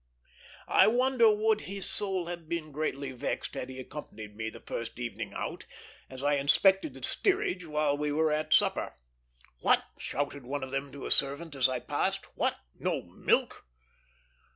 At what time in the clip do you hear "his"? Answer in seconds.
1.61-1.85